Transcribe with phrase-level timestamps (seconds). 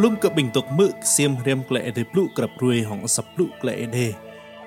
[0.00, 3.46] Pelum ke bình tục mực xiêm riêng lệ de plu krap ruồi hong sập plu
[3.62, 4.12] lệ đề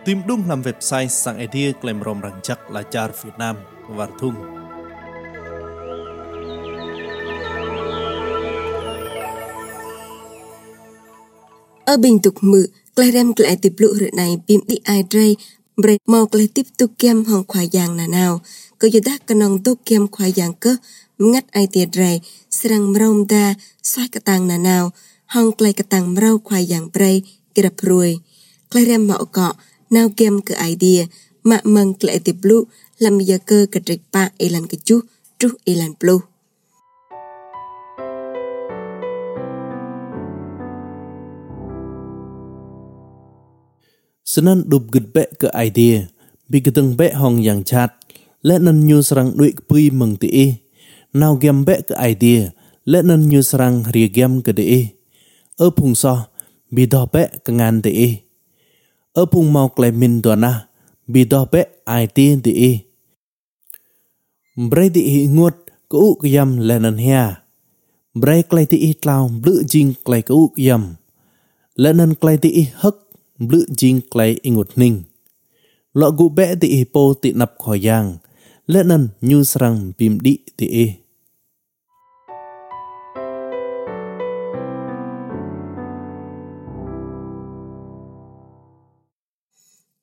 [0.06, 3.56] Tìm đúng làm website sang idea klem rom rang chắc là char Việt Nam
[3.88, 4.34] và thung.
[11.86, 12.66] Ở bình tục mực
[12.96, 15.36] klệ rem klệ de plu này bim đi ai dray
[15.78, 18.42] bre mau klệ tiếp tục kem hong khoai giang na nào.
[18.80, 20.76] Có dự đắc kanong tục kem khoai giang cơ
[21.18, 24.92] ngắt ai tiệt dray serang mrom da xoay cả tang nà nào
[25.34, 27.26] hong klay katang mrau khoai yang bray
[27.58, 28.22] kira pruy
[28.70, 29.58] klay rem ma cọ,
[29.90, 31.10] nao kem ke idea
[31.42, 32.70] ma măng klay ti blue,
[33.02, 35.02] lam ya cơ ke trik pa elan ke chu
[35.42, 36.22] tru elan blu.
[44.26, 46.06] Senan đục gud be ke idea
[46.50, 47.90] bị bi keteng be hong yang chat
[48.42, 50.48] lẽ nan nyu sarang dui pui meng ti e.
[51.14, 52.54] Nau gem be ke idea
[52.86, 54.42] le nan nyu sarang ri gem
[55.62, 56.18] អើពុងសោះ
[56.76, 58.12] ប៊ីដោះបែកងានទេអ៊ី
[59.18, 60.52] អើពុងមកក្លែមិនដណា
[61.14, 62.72] ប៊ីដោះបែអាយទីទេអ៊ី
[64.72, 65.02] ប្រេទី
[65.38, 65.54] ងួត
[65.94, 67.22] កូកយ៉ាំលែនហា
[68.22, 70.84] ប្រេក្លែទីអ៊ីក្លោប្លឺជីងក្លែកូកយ៉ាំ
[71.84, 72.96] លែនក្លែទីអ៊ីហឹក
[73.48, 74.94] ប្លឺជីងក្លែអ៊ីងួតនិង
[76.00, 78.06] លោកគូបែទីអ៊ីពោទីណាប់ខយ៉ាង
[78.74, 78.94] លែន
[79.30, 81.03] ញូស្រាំពីមឌីទីអ៊ី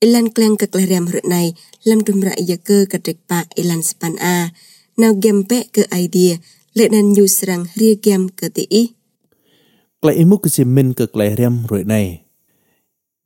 [0.00, 1.52] ilan kleng ke klariam hrut nai,
[1.84, 4.52] lam dum ra ya ke ke trek pa ilan span a.
[5.00, 6.36] Nau gempe ke idea
[6.76, 8.84] le nan nyu serang ria gem ke ti i.
[10.00, 12.24] Klai imu ke simin ke klariam hrut nai.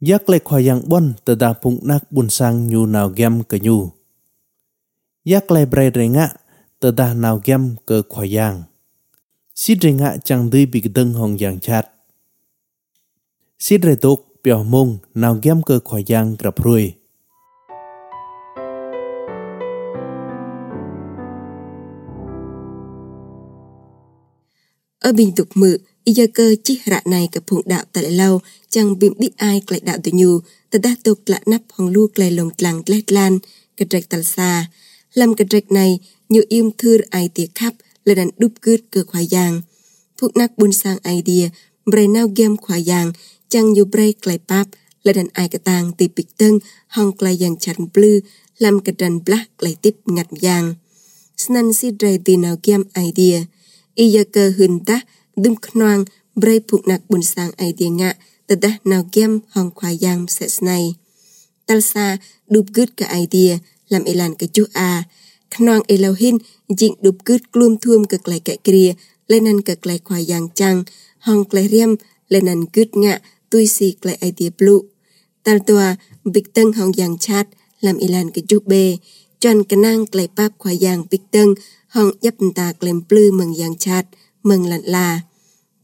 [0.02, 3.95] Yak le khoyang bon da pung nak bun sang nyu nau gem ke nyu.
[5.24, 6.36] Yak le brai renga
[6.83, 8.68] te da nau gem ke khoyang
[9.55, 11.86] si renga chang dui bi deng hong yang chat.
[13.58, 16.94] Si re tok biểu mông nào gem cơ khỏi giang gặp ruồi.
[24.98, 28.40] Ở bình tục mự, y gia cơ chi rạ này cả phụng đạo tại lâu,
[28.68, 30.38] chẳng bìm biết ai lại đạo tự nhu,
[30.70, 33.38] ta đã tục lạ nắp hoàng lu lại lồng tlang lét lan,
[33.76, 34.66] cái trạch tal xa.
[35.14, 37.74] Làm cái trạch này, nhiều im thư ai tiệc khắp,
[38.05, 39.61] là đàn đúp cướt cơ khoai giang.
[40.18, 41.48] Phụng nắc buôn sang idea,
[41.86, 43.12] bray nào game khoai giang,
[43.55, 44.69] chẳng dù bray klay pap
[45.05, 48.19] là đàn ai cái tang tì bịch tân hong klay yang chặt blue
[48.59, 50.75] làm cái đàn black klay tiếp ngặt yang.
[51.37, 53.41] Snan si dray tì nào game idea.
[53.95, 55.01] Iya cơ hün ta
[55.37, 56.05] đâm knoang
[56.37, 58.15] bray phục nạc buồn sang idea ngạ
[58.47, 60.95] tờ ta nào game hong khoa yang sẽ này
[61.67, 62.17] Talsa
[62.48, 65.03] đục gứt cái idea làm elan cái chú a.
[65.59, 66.39] Knoang elohin
[66.69, 68.95] jing đục gứt glum thuom cái klay cái kia
[69.29, 70.85] lên ăn cái klay khoa yang chang
[71.19, 71.97] hong klay riam
[72.29, 73.21] lên ăn gứt ngạ
[73.55, 74.83] tui si lại ai tia blue.
[75.45, 75.95] Tal tua
[76.25, 77.47] big tân hong yang chat,
[77.81, 78.97] làm ilan cái chúc bê.
[79.41, 81.55] Chọn cái năng lại bắp khoa yang big tân
[81.89, 84.07] hong dấp ta klem blue mừng yang chat,
[84.42, 85.20] mừng lặn là.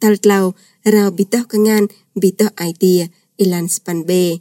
[0.01, 0.55] Tal tlau
[0.85, 4.39] rau bị tóc cái ngan, bị tóc ai tia ilan span bê.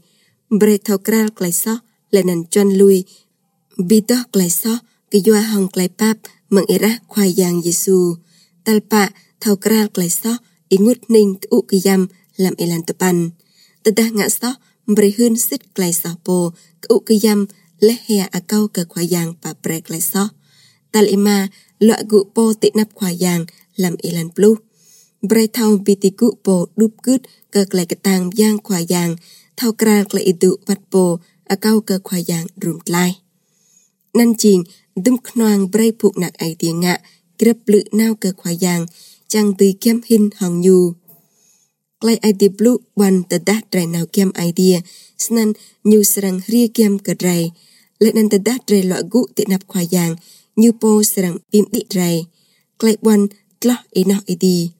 [0.50, 1.80] Bre thao kral lại so
[2.12, 3.04] lại ăn chọn lui.
[3.78, 4.80] Bị tóc lại so
[5.12, 6.18] cái doa hong lại bắp
[6.50, 8.16] mừng ira khoa yang Giêsu.
[8.64, 9.10] Tal pa
[9.40, 10.38] thao kral klai so
[10.70, 11.82] ingut ning u cái
[12.40, 13.32] yam làm elan tepan.
[13.84, 14.52] Tedah ngak so
[14.88, 17.48] mberi hun sit klai so po ke ke yam
[17.82, 20.32] leh ya akau ke khoyang pa pre klai so.
[20.92, 21.48] Tal ima
[21.80, 23.46] lo gu po ti nap khoyang
[23.76, 24.56] làm elan plu.
[25.22, 29.20] Bray thau biti gu po dup gut ke klai ke tang yang khoyang
[29.58, 31.20] thau kral klai itu pat po
[31.54, 33.12] akau à ke khoyang rum tlai.
[34.18, 34.64] Nan ching
[34.96, 36.96] dum knoang bray phụ nak ai tiếng ngạ
[37.40, 38.86] grep lự nao ke khoyang
[39.28, 40.99] chang tùy kem hin hong nhu.
[42.00, 44.80] Klai idea blue wan tedah drai nau kem idea
[45.19, 45.51] snan
[45.84, 47.51] nyu serang ria kem ke drai.
[48.00, 50.16] Lek nan tedah drai lo gu ti nap kwa yang
[50.56, 52.18] nyu po serang pim di drai.
[52.80, 53.22] Klai wan
[53.60, 54.72] tlah enoh idi.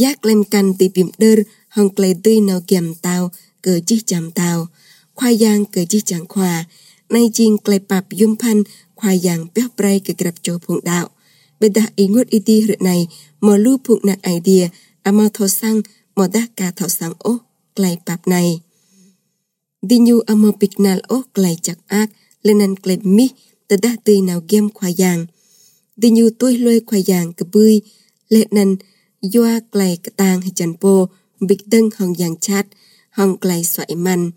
[0.00, 1.38] Yak lem kan ti pim der
[1.74, 3.32] hong klai tui nào kem tao
[3.64, 4.68] ke chi cham tao.
[5.16, 6.68] Khoa yang ke chi chang khoa.
[7.12, 8.58] Nay ching klai pap yum pan
[8.98, 11.06] khoa yang peh prai ke grab cho phung đạo.
[11.60, 13.08] Bedah ingut iti hret này
[13.40, 14.68] mò lu phung nak idea
[15.08, 15.80] ama tho sang
[16.18, 17.38] mò đá ca thọ sáng ô
[17.76, 18.60] clay pap này.
[19.82, 22.10] Đi nhu ama piknal ô clay chak ác
[22.42, 23.28] lên ăn clay mi
[23.68, 25.26] tờ đá tươi nào game khoa giang.
[25.96, 27.80] Đi nhu tôi lôi khoa giang cơ bươi
[28.28, 28.76] lệ năn
[29.22, 31.06] doa clay cả tang hay chân po
[31.40, 32.66] bịch tân hồng giang chat
[33.10, 34.30] hồng clay xoại man.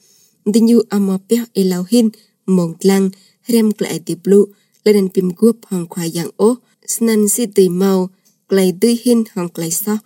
[0.46, 2.10] Đi nhu ama peo lau hin
[2.46, 3.10] mong lăng,
[3.48, 4.46] rem clay tì blue
[4.84, 6.56] lên ăn pim guop hồng khoa giang ô
[6.88, 8.10] snan si tùy mau,
[8.48, 9.98] clay tươi hin hồng clay so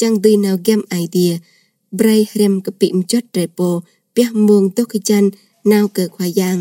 [0.00, 1.32] จังตีนาวแกมไอเดีย
[1.96, 3.60] ไบรเรมกะปิมจดเรโป
[4.12, 5.24] เปียมวงตกจัน
[5.70, 6.58] นาวเกิดควายยาง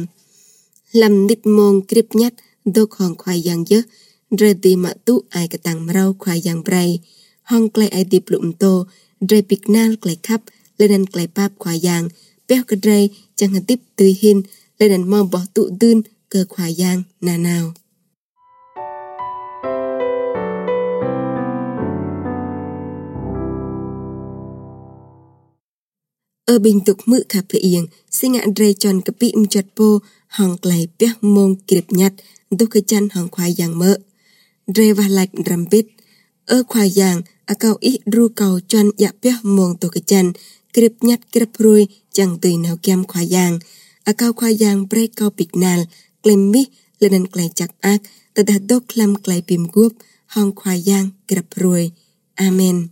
[1.01, 2.33] ลำดิดมงกริบยัด
[2.71, 3.83] โดของควายยางเยอะ
[4.35, 6.75] เรตีมาตุไอกระตังมาเราควายยางไบร
[7.49, 8.65] ห้องไกลไอดีบลุมโต
[9.27, 10.41] เรปิกนาลไกลครับ
[10.75, 12.03] เลนันไกลปาบควายยาง
[12.45, 12.89] เปียกระได
[13.39, 14.37] จังหันติบตุยหิน
[14.75, 15.97] เลนันมองบอกตุดืน
[16.29, 17.65] เกิดควายยางนานาว
[26.47, 30.57] bình tục mự khả phê yên, sinh ngạn rê tròn cặp bị chật bô, hòng
[30.57, 32.13] clay bếp mông kịp nhặt,
[32.51, 33.97] đô cái chân hòng khoai giang mỡ.
[34.67, 35.85] Rê và lạch rằm bít,
[36.45, 40.03] ở khoai giang, à ở cao ít ru cầu chân dạ bếp mông tô cái
[40.05, 40.33] chân,
[40.73, 43.59] kịp nhặt kịp rui, chẳng tùy nào kem khoai giang.
[44.03, 45.79] À ở cao khoai giang bray cao bịch nal,
[46.23, 46.65] clay mi,
[46.99, 48.01] lên anh clay chặt ác,
[48.33, 49.93] tờ đã đô klam clay bìm guốc,
[50.25, 51.91] hòng khoai giang kịp rui.
[52.35, 52.87] Amen.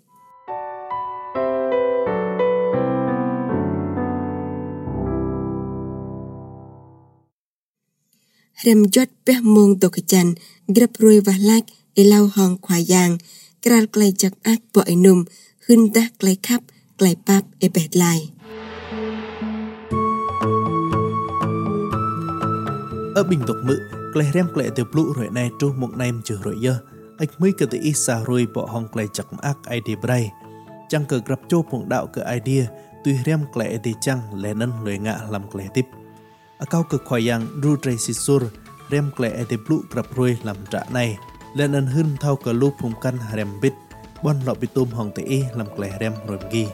[8.63, 10.33] Rem jot peh mong to kechan
[10.67, 11.63] grab roi và lak
[11.95, 13.17] elau hong khwa yang
[13.61, 15.25] kral klai chak ak bo enum
[15.67, 16.61] hun ta klai khap
[16.97, 18.29] klai pap e bet lai
[23.15, 23.77] ở bình tục mự
[24.13, 26.77] klai rem klai te blu rồi này tru mong naim chữ rồi dơ
[27.17, 30.29] ách mới cái tự sa rồi bỏ hong klai chak ak ai đi bray
[30.89, 32.67] chẳng cờ grab cho phong đạo cơ idea
[33.03, 35.85] tuy rem klai đi chăng lẽ nân lười ngạ làm klai tiếp
[36.63, 38.43] akau ke khoyang ru tre sisur
[38.91, 41.17] rem kle ete blu krap rui lam tra này
[41.55, 43.73] lên ân hưng thao cờ lu phùng căn rem bít
[44.23, 46.65] bon lọ bitum hong te e lam kle rem rồi gi